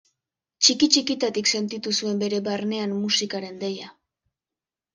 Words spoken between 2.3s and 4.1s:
barnean musikaren deia.